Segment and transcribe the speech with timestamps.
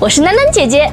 [0.00, 0.90] 我是囡囡姐姐，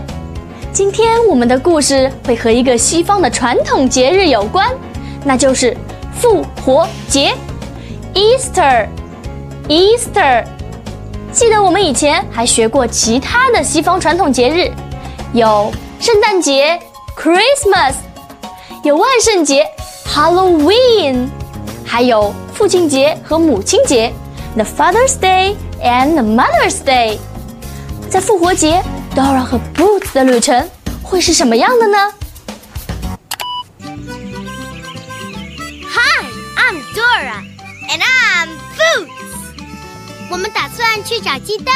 [0.74, 4.70] 今天我们的故事会和一个西方的传统节日有关，
[5.24, 5.76] 那就是
[6.14, 7.34] 复活节
[8.14, 8.86] ，Easter。
[9.70, 10.44] Easter，
[11.32, 14.70] 记得我们以前还学过其他的西方传统节日，
[15.32, 15.72] 有
[16.02, 16.78] 圣诞节
[17.18, 17.94] Christmas，
[18.84, 19.66] 有万圣节
[20.06, 21.30] Halloween，
[21.86, 24.12] 还有父亲节和母亲节
[24.56, 27.20] The Father's Day and Mother's Day。
[28.10, 28.84] 在复活节。
[29.18, 30.70] Dora 和 Boots 的旅程
[31.02, 32.14] 会是什么样的呢
[35.90, 36.24] ？Hi,
[36.56, 37.42] I'm Dora,
[37.90, 39.10] and I'm Boots.
[40.30, 41.74] 我们打算去找鸡蛋，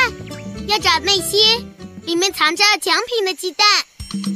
[0.68, 1.64] 要找那些
[2.04, 3.66] 里面藏着奖品的鸡蛋。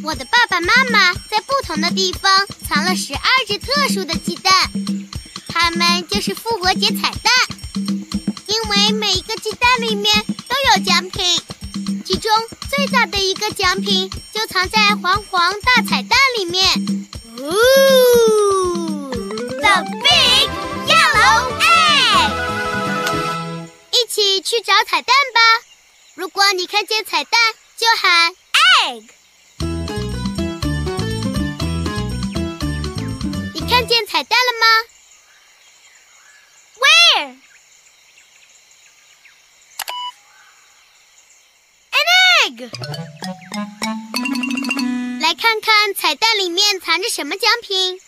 [0.04, 4.52] 我的爸爸妈妈在不同的地方藏了十二只特殊的鸡蛋，
[5.48, 7.32] 它们就是复活节彩蛋，
[8.48, 11.40] 因为每一个鸡蛋里面都有奖品。
[12.06, 12.32] 其中
[12.70, 16.64] 最大的一个奖品就藏在黄黄大彩蛋里面。
[17.40, 17.44] 哦
[19.12, 20.50] ，The Big
[20.88, 22.32] Yellow Egg！
[23.92, 25.40] 一起去找彩蛋吧！
[26.14, 27.40] 如果你看见彩蛋，
[27.76, 28.34] 就喊
[28.84, 29.04] Egg。
[33.56, 34.66] 你看见彩蛋了吗
[45.20, 48.00] 来看看彩蛋里面藏着什么奖品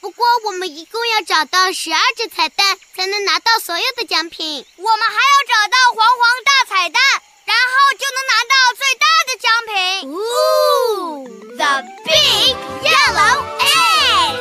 [0.00, 4.66] 不过我们一共要找到十二只彩蛋才能拿到所有的奖品。
[4.76, 7.00] 我们还要找到黄黄大彩蛋，
[7.46, 10.10] 然后就能拿到最大的奖品。
[10.10, 14.34] Ooh, the big yellow egg！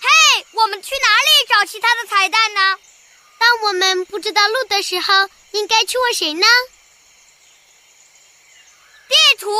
[0.00, 2.78] 嘿我们去哪里找其他的彩蛋呢？
[3.38, 6.46] 当我们不知道路的时候，应该去问谁呢？
[9.08, 9.54] 地图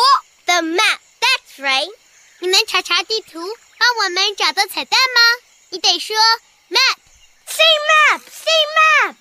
[0.47, 1.91] ，The map，That's right。
[2.39, 3.41] 你能查查地图，
[3.79, 5.21] 帮我们找到彩蛋吗？
[5.69, 6.17] 你得说
[6.71, 6.97] Map。
[7.47, 8.23] See Map。
[8.23, 9.17] See map。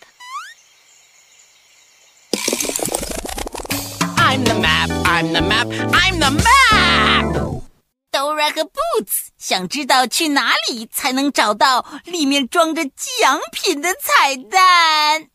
[4.31, 7.61] I'm the map，I'm the map，I'm the map。
[8.13, 15.27] Dora 和 Boots 想知道去哪里才能找到里面装着奖品的彩蛋？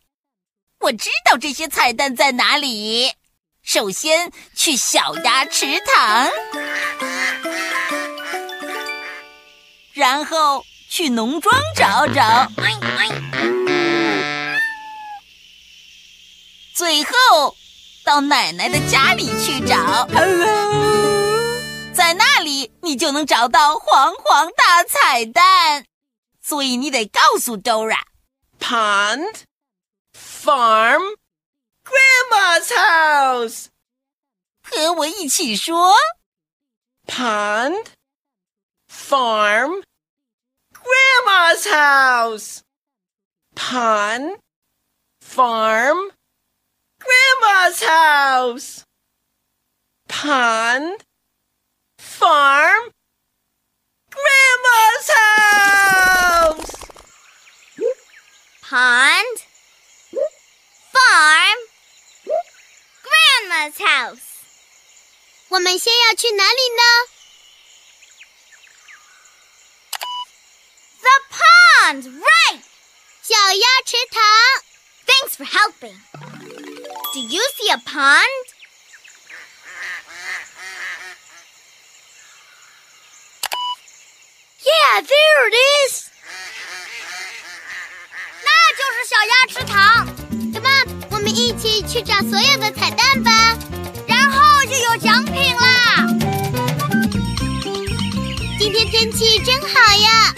[0.80, 3.12] 我知道这些彩蛋在哪里。
[3.62, 6.30] 首先去小鸭池塘，
[9.92, 12.50] 然后去农庄找找，
[16.74, 17.10] 最后
[18.06, 20.06] 到奶奶的家里去找。
[20.14, 25.84] Hello，在那里你就能找到黄黄大彩蛋。
[26.40, 29.40] 所以你得告诉 Dora，Pond
[30.16, 31.16] Farm。
[31.84, 33.66] Grandma's house，
[34.62, 35.94] 和我一起说
[37.06, 37.86] ：Pond,
[38.88, 39.84] farm,
[40.72, 42.58] Grandma's house.
[43.54, 44.38] Pond,
[45.24, 46.12] farm,
[47.05, 48.83] Grandma's house.
[50.07, 51.03] Pond,
[51.97, 52.91] farm,
[54.09, 56.75] Grandma's house.
[58.61, 59.37] Pond,
[60.91, 61.57] farm.
[63.01, 64.27] Grandma's house。
[65.49, 66.83] 我们先要去哪里呢？
[71.01, 72.61] The pond, right？
[73.21, 74.21] 小鸭池塘。
[75.05, 76.34] Thanks for helping.
[77.16, 78.44] Do you see a pond?
[84.60, 85.54] Yeah, there it
[85.86, 86.10] is.
[88.44, 90.06] 那就是小鸭池塘。
[90.52, 93.56] Come on，我们一起去找所有的彩蛋吧，
[94.06, 96.06] 然后就有奖品啦！
[98.58, 99.68] 今天天气真好
[100.02, 100.34] 呀，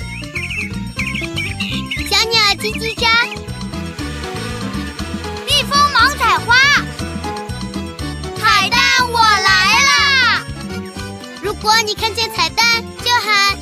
[2.08, 3.36] 小鸟叽叽喳，
[6.27, 6.53] 蜂忙采花，
[8.35, 8.79] 彩蛋
[9.09, 10.45] 我来啦！
[11.41, 13.57] 如果你看见彩蛋，就喊。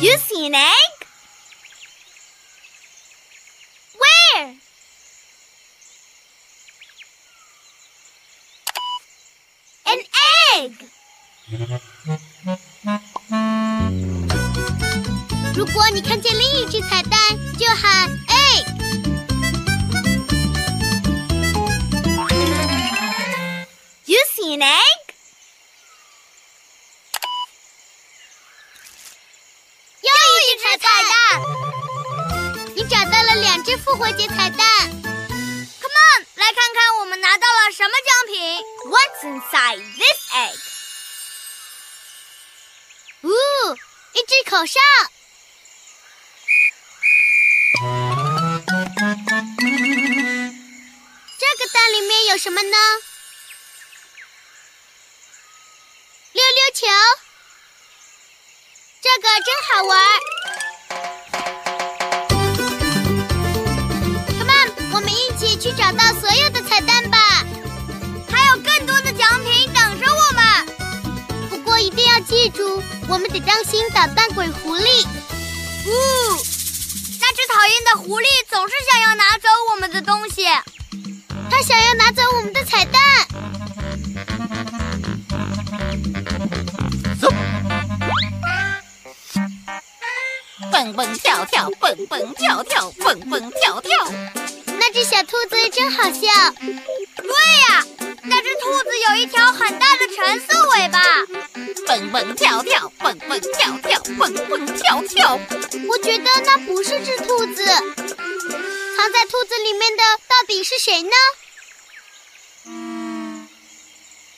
[0.00, 1.06] You see an egg?
[3.98, 4.56] Where?
[9.84, 9.98] An
[10.54, 10.74] egg!
[15.79, 17.17] 如果你看见另一只彩蛋，
[17.57, 18.65] 就喊 egg。
[24.03, 25.13] You see an egg?
[30.01, 30.11] 又
[30.43, 31.15] 一只彩蛋。
[32.75, 38.61] 你找到了两只复活节彩蛋，Come on，来看看我们拿到了什么奖品
[38.91, 40.59] ？What's inside this egg？
[43.21, 43.77] 哦，
[44.11, 44.77] 一只口哨。
[51.91, 52.77] 里面有什么呢？
[56.31, 56.87] 溜溜球，
[59.01, 59.99] 这个真好玩。
[64.37, 67.17] Come on，我们一起去找到所有的彩蛋吧，
[68.31, 71.49] 还有更多的奖品等着我们。
[71.49, 75.07] 不过一定要记住，我们得当心捣蛋鬼狐狸。
[75.87, 75.91] 呜，
[77.19, 80.45] 那只讨厌的狐狸总是想要拿走我们的东西，
[81.59, 83.01] 它想要拿走我们的彩蛋。
[90.71, 93.91] 蹦蹦跳跳，蹦蹦跳跳，蹦蹦跳跳。
[94.79, 96.21] 那只小兔子真好笑。
[96.61, 97.27] 对
[97.67, 97.85] 呀，
[98.23, 101.03] 那只兔子有一条很大的橙色尾巴，
[101.85, 105.37] 蹦蹦跳跳，蹦蹦跳跳，蹦蹦跳跳。
[105.89, 111.11] 我觉得那不是只兔子，藏在兔子里面的到底是谁呢？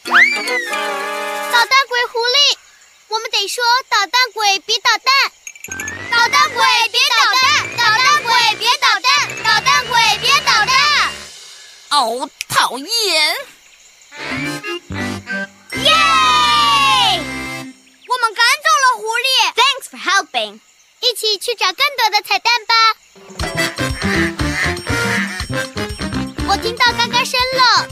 [0.03, 2.58] 捣蛋鬼狐狸，
[3.10, 5.31] 我们得说捣蛋鬼别捣蛋。
[6.10, 7.41] 捣蛋鬼别捣蛋！
[7.77, 9.10] 捣蛋鬼别捣蛋！
[9.43, 10.75] 捣蛋鬼别捣蛋！
[11.91, 12.88] 哦，讨厌！
[15.84, 15.91] 耶！
[18.08, 19.27] 我们赶走了狐狸。
[19.53, 20.60] Thanks for helping。
[21.01, 22.74] 一起去找更多的彩蛋吧。
[26.48, 27.88] 我听到嘎嘎声了，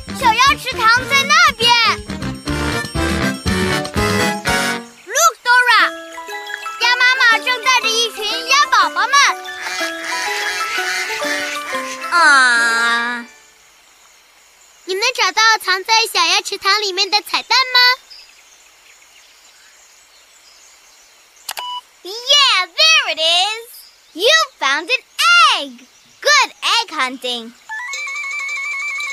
[14.90, 17.80] 你能找到藏在小鸭池塘里面的彩蛋吗
[22.02, 23.70] ？Yeah, there it is.
[24.14, 25.04] You found an
[25.60, 25.86] egg.
[26.20, 27.54] Good egg hunting.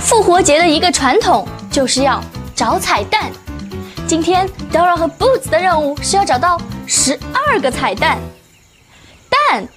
[0.00, 2.20] 复活节的一个传统就是要
[2.56, 3.30] 找彩蛋。
[4.08, 8.18] 今天 Dora 和 Boots 的任务是要找到十二个彩蛋。
[9.30, 9.68] 蛋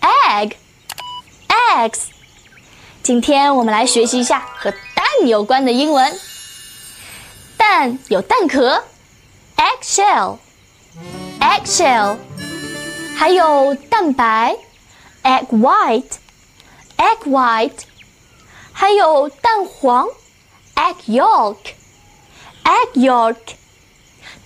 [0.00, 2.00] ，egg，eggs。
[3.00, 6.18] 今天我们来学习一下和蛋有关的英文。
[7.74, 8.84] 蛋有蛋壳
[9.56, 12.18] ，eggshell，eggshell。
[13.16, 14.58] 还有蛋白
[15.22, 17.70] ，egg white，egg white。
[18.74, 20.06] 还有蛋黄
[20.74, 23.38] ，egg yolk，egg yolk。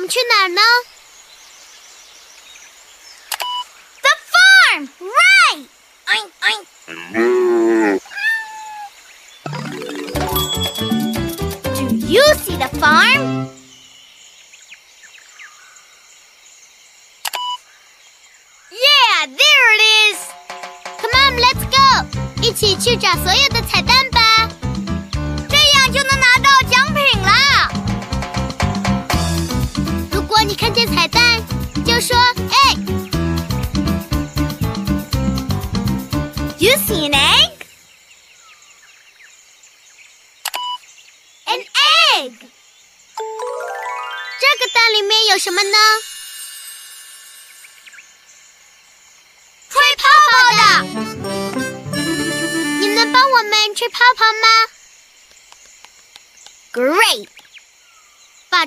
[0.09, 0.61] 去哪儿呢？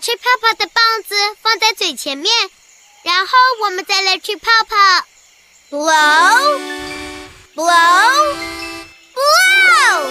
[0.03, 2.35] 吹泡泡的棒子放在嘴前面，
[3.05, 3.33] 然后
[3.63, 4.77] 我们再来吹泡泡。
[5.71, 6.61] Blow,
[7.55, 8.35] blow,
[9.15, 10.11] blow.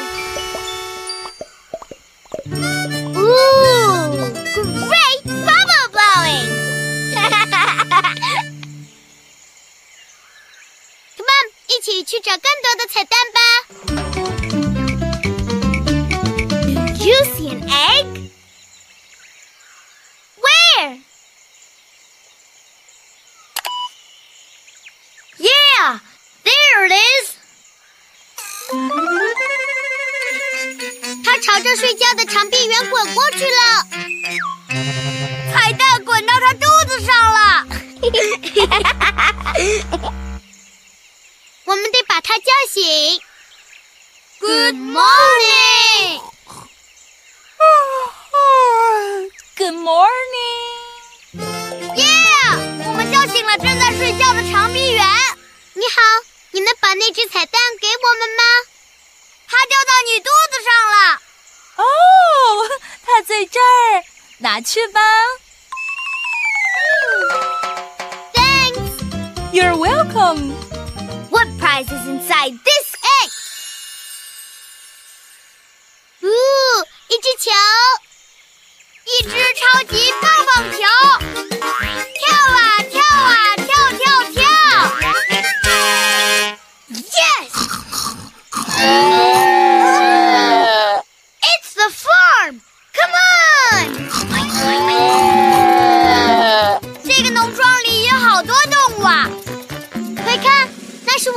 [3.19, 4.31] Ooh,
[4.88, 6.50] great bubble blowing!
[7.13, 8.15] 哈哈哈哈
[11.17, 13.03] Come on，一起去找更多的彩
[31.71, 33.87] 着睡觉的长臂猿滚过去了。
[35.53, 37.65] 彩蛋滚到他肚子上了。
[41.63, 43.21] 我们得把他叫醒。
[44.39, 46.19] Good morning.
[49.55, 51.39] Good morning。
[51.95, 55.07] Yeah，我们叫醒了正在睡觉的长臂猿。
[55.73, 56.01] 你好，
[56.51, 58.43] 你能把那只彩蛋给我们吗？
[59.47, 61.20] 它掉到你肚子上了。
[61.80, 61.82] 哦，
[63.04, 64.04] 它在这儿，
[64.38, 65.00] 拿去吧。
[68.35, 68.80] Thanks。
[69.52, 70.54] You're welcome。
[71.30, 73.30] What prize prizes inside this egg.
[76.23, 76.26] 呜，
[77.08, 77.50] 一只球，
[79.04, 80.78] 一只超级棒棒球，
[82.14, 82.58] 跳啊
[82.90, 83.66] 跳啊跳
[83.99, 84.40] 跳跳！
[87.12, 87.52] Yes!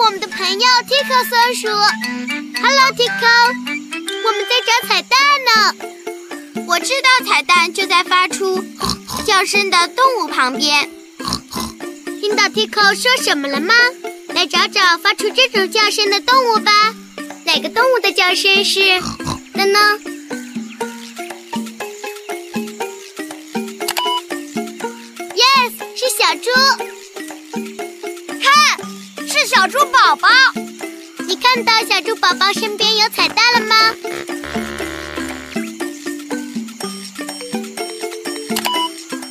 [0.04, 1.68] 我们的朋友 Tico 松鼠。
[1.68, 3.26] Hello Tico，
[4.26, 5.74] 我们在找彩蛋呢。
[6.66, 8.62] 我知道彩蛋就在发出
[9.24, 10.90] 叫声的动物旁边。
[12.20, 13.74] 听到 Tico 说什么了吗？
[14.28, 16.70] 来找找发出这种叫声的动物吧。
[17.46, 19.00] 哪个动物的叫声是
[19.54, 19.78] 的呢
[25.34, 26.93] ？Yes，是小猪。
[29.64, 30.28] 小猪宝宝。
[31.26, 33.94] 你看到小猪宝宝身边有彩蛋了吗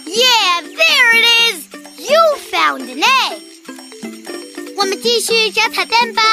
[0.08, 1.60] ？Yeah, there it is.
[2.00, 2.18] You
[2.52, 3.42] found an egg.
[4.76, 6.24] 我们继续找彩蛋吧。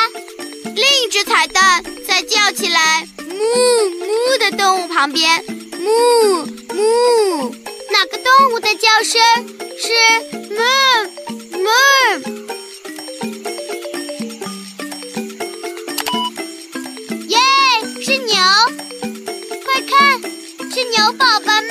[0.64, 7.54] 另一只彩蛋在叫起来“哞哞”的动物旁边，哞哞。
[7.92, 9.21] 哪个动物的叫声
[9.76, 9.92] 是
[10.54, 11.11] moo
[11.52, 12.39] moo？
[20.80, 21.70] 是牛宝宝们。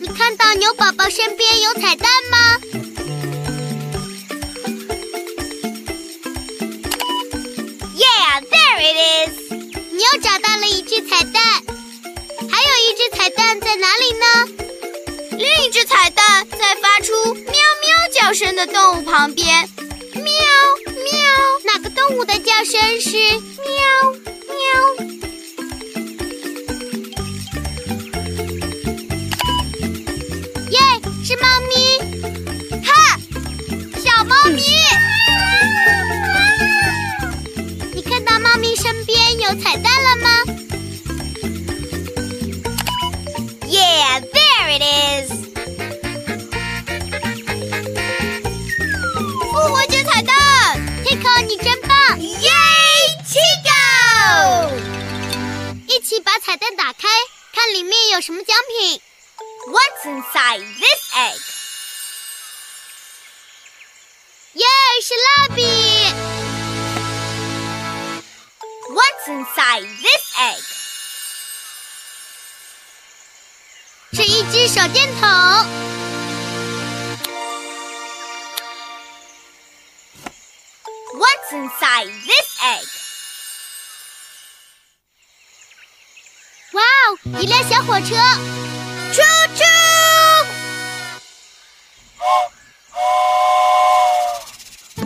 [0.00, 2.58] 你看到牛宝宝身边有彩蛋吗
[7.94, 8.96] ？Yeah, there it
[9.28, 9.34] is.
[9.92, 11.40] 你又找到了一只彩蛋，
[12.50, 14.48] 还有一只彩蛋在哪里呢？
[15.38, 19.68] 另一只彩蛋在发出喵喵叫声的动物旁边，
[20.14, 21.04] 喵喵。
[21.66, 23.30] 哪个动物的叫声是喵
[23.62, 24.21] 喵？
[56.52, 57.08] 彩蛋打开，
[57.54, 59.00] 看里面有什么奖品。
[59.68, 61.40] What's inside this egg?
[64.52, 64.66] 耶，
[65.02, 65.62] 是蜡笔
[68.90, 70.62] ！What's inside this egg?
[74.12, 75.26] 是一只手电筒。
[81.14, 82.86] What's inside this egg?
[86.72, 88.16] 哇哦，一辆小火车！
[89.12, 89.22] 出
[89.54, 89.62] 出！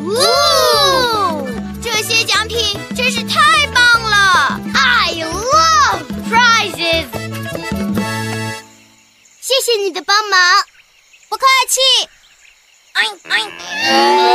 [0.01, 1.49] 呜，
[1.83, 7.07] 这些奖品真是太棒了！I love prizes。
[9.41, 10.65] 谢谢你的帮忙。
[11.29, 12.09] 不客气。
[12.95, 14.26] 哎哎。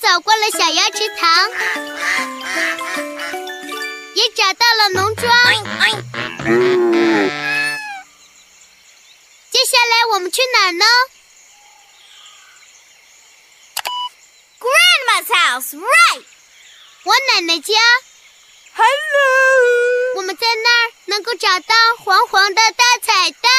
[0.00, 1.50] 走过了小鸭池塘，
[4.14, 5.30] 也找到了农庄。
[5.78, 5.90] 哎
[9.50, 10.84] 接下来我们去哪儿呢
[14.58, 16.24] ？Grandma's house, right?
[17.04, 17.74] 我奶奶家。
[18.72, 20.16] Hello.
[20.16, 23.50] 我们在那儿能够找到黄黄的大彩蛋。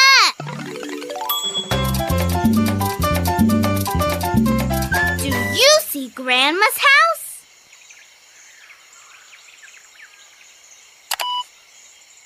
[6.13, 7.41] Grandma's house?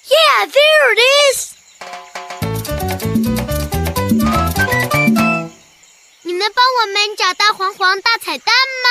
[0.10, 0.99] Yeah, there it
[1.30, 1.56] is.
[6.23, 8.89] 你能帮我们找到黄黄大彩蛋吗？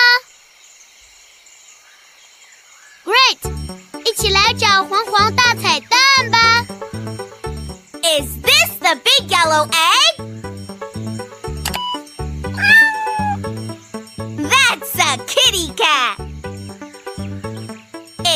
[3.04, 3.38] Great，
[4.04, 6.64] 一起来找黄黄大彩蛋吧。
[8.02, 10.23] Is this the big yellow egg?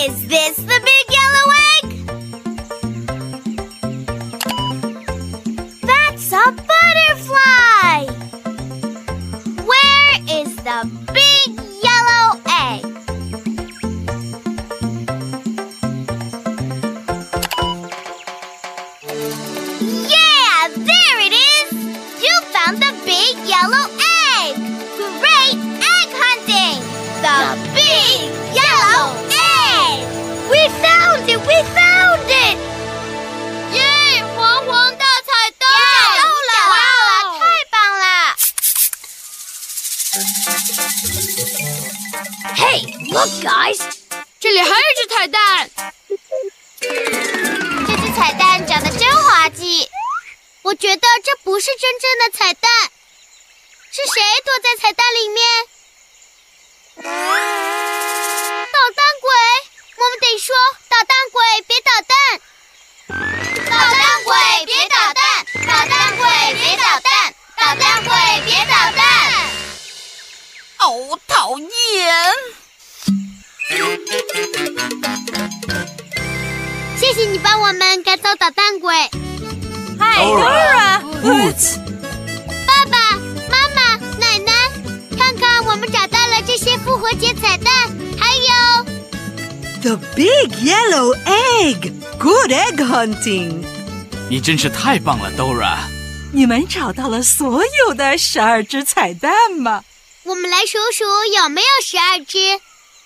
[0.02, 1.88] Is this the big yellow egg?
[5.82, 8.08] That's a butterfly.
[9.66, 10.80] Where is the
[11.12, 11.69] big
[60.50, 60.58] 说，
[60.90, 62.18] 捣蛋鬼别捣蛋！
[63.70, 64.34] 捣蛋鬼
[64.66, 65.22] 别捣蛋！
[65.68, 67.14] 捣蛋鬼别捣蛋！
[67.56, 68.10] 捣蛋鬼
[68.46, 69.06] 别捣蛋！
[70.80, 71.70] 哦，讨厌！
[76.98, 79.08] 谢谢你帮我们赶走捣蛋鬼。
[80.00, 81.00] 嗨，Dora。
[81.22, 81.78] Boots。
[82.66, 83.16] 爸爸
[83.52, 84.52] 妈妈、奶奶，
[85.16, 87.72] 看看我们找到了这些复活节彩蛋，
[88.20, 88.99] 还有
[89.83, 91.93] The big yellow egg.
[92.19, 93.65] Good egg hunting.
[94.31, 95.79] 你真是太棒了，Dora！
[96.33, 99.85] 你们找到了所有的十二只彩蛋吗？
[100.25, 101.05] 我们来数数
[101.37, 102.57] 有没有十二只，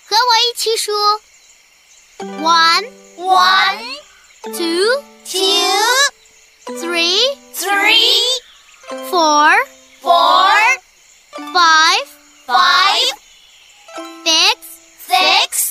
[0.07, 0.92] 和我一起数：
[2.42, 2.87] one,
[3.18, 3.83] One,
[4.44, 7.18] two, two, three,
[7.53, 8.23] three,
[9.11, 9.53] four,
[10.01, 10.53] four,
[11.53, 12.07] five,
[12.47, 13.12] five,
[14.25, 14.57] six,
[15.09, 15.62] six,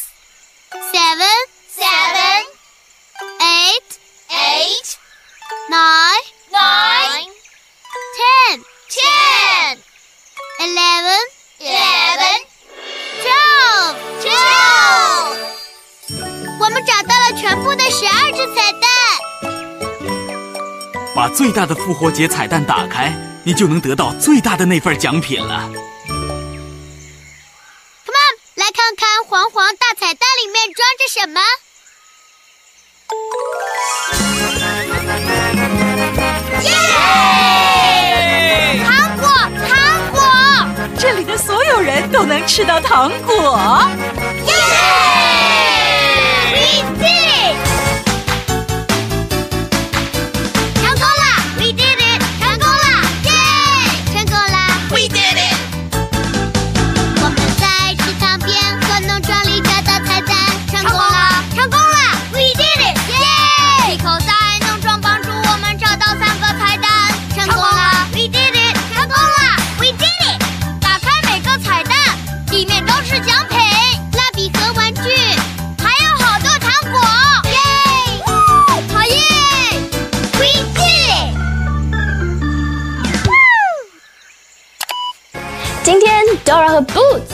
[0.92, 1.38] Seven,
[1.70, 2.44] seven,
[3.40, 3.88] eight,
[4.28, 4.98] eight,
[5.70, 6.20] nine,
[6.52, 7.32] nine,
[8.20, 9.78] ten, ten,
[10.60, 11.22] eleven,
[11.60, 12.36] eleven,
[13.22, 13.96] twelve。
[14.20, 15.38] twelve。
[16.60, 18.90] 我们找到了全部的十二只彩蛋。
[21.14, 23.10] 把最大的复活节彩蛋打开，
[23.44, 25.70] 你就能得到最大的那份奖品了。
[31.14, 31.40] 什么。
[38.82, 39.28] 糖果，
[39.68, 39.76] 糖
[40.10, 40.18] 果，
[40.98, 43.82] 这里的所有人都能吃到糖果。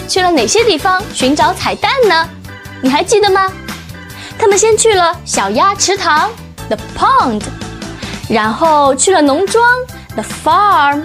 [0.08, 2.28] 去了哪些地方寻找彩蛋呢？
[2.80, 3.52] 你还记得吗？
[4.38, 6.30] 他们先去了小鸭池塘
[6.68, 7.42] The Pond，
[8.28, 9.64] 然后去了农庄
[10.14, 11.02] The Farm，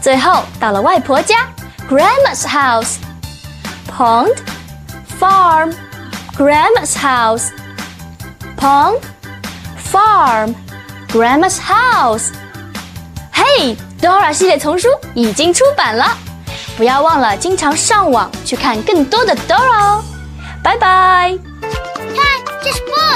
[0.00, 1.48] 最后到了外婆家
[1.90, 2.96] Grandma's House。
[3.96, 4.36] Pond,
[5.18, 5.74] farm,
[6.36, 7.48] Grandma's house.
[8.58, 9.00] Pond,
[9.90, 10.54] farm,
[11.10, 12.26] Grandma's house.
[13.32, 16.16] 嘿，Dora 系列丛书已经出版了，
[16.76, 20.04] 不要忘了经常上网去看更多的 Dora 哦。
[20.62, 21.38] 拜拜。
[21.60, 22.24] 看，
[22.62, 23.15] 这是 boo